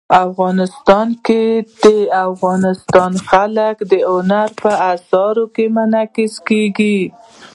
[0.25, 1.43] افغانستان کې
[1.83, 1.85] د
[2.29, 6.99] افغانستان جلکو د هنر په اثار کې منعکس کېږي.